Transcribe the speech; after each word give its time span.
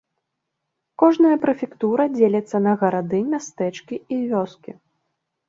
Кожная 1.03 1.33
прэфектура 1.43 2.03
дзеліцца 2.15 2.57
на 2.69 2.73
гарады, 2.85 3.19
мястэчкі 3.35 3.95
і 4.17 4.21
вёскі. 4.35 4.71